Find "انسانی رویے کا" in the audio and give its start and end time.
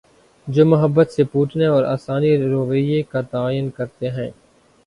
1.83-3.21